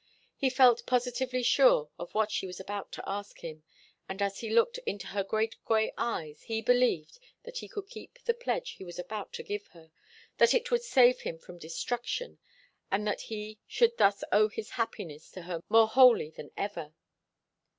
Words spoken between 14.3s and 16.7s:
owe his happiness to her more wholly than